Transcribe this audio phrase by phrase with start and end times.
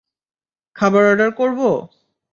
[0.75, 1.69] খাবার অর্ডার করবো?